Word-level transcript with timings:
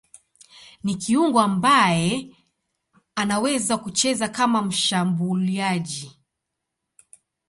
Ni 0.83 0.95
kiungo 0.95 1.39
ambaye 1.39 2.35
anaweza 3.15 3.77
kucheza 3.77 4.27
kama 4.29 4.61
mshambuliaji. 4.61 6.19